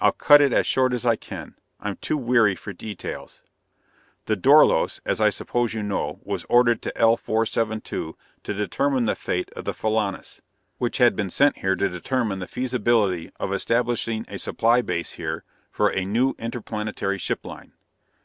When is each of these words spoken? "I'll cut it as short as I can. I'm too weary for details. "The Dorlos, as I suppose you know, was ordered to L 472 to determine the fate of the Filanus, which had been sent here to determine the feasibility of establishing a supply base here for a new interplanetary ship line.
"I'll 0.00 0.10
cut 0.10 0.40
it 0.40 0.52
as 0.52 0.66
short 0.66 0.92
as 0.92 1.06
I 1.06 1.14
can. 1.14 1.54
I'm 1.78 1.94
too 1.94 2.16
weary 2.16 2.56
for 2.56 2.72
details. 2.72 3.40
"The 4.26 4.34
Dorlos, 4.36 4.98
as 5.06 5.20
I 5.20 5.30
suppose 5.30 5.74
you 5.74 5.84
know, 5.84 6.18
was 6.24 6.44
ordered 6.48 6.82
to 6.82 6.98
L 6.98 7.16
472 7.16 8.16
to 8.42 8.52
determine 8.52 9.04
the 9.04 9.14
fate 9.14 9.48
of 9.54 9.64
the 9.64 9.72
Filanus, 9.72 10.40
which 10.78 10.98
had 10.98 11.14
been 11.14 11.30
sent 11.30 11.58
here 11.58 11.76
to 11.76 11.88
determine 11.88 12.40
the 12.40 12.48
feasibility 12.48 13.30
of 13.38 13.52
establishing 13.52 14.24
a 14.26 14.40
supply 14.40 14.82
base 14.82 15.12
here 15.12 15.44
for 15.70 15.88
a 15.90 16.04
new 16.04 16.34
interplanetary 16.40 17.18
ship 17.18 17.44
line. 17.46 17.72